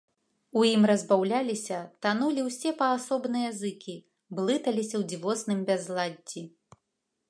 [0.61, 3.95] У ім разбаўляліся, танулі ўсе паасобныя зыкі,
[4.41, 6.41] блыталіся ў дзівосным бязладдзі.